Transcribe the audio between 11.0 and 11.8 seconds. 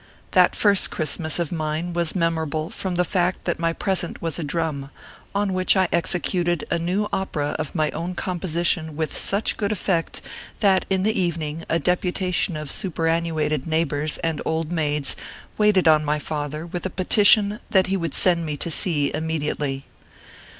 the evening, a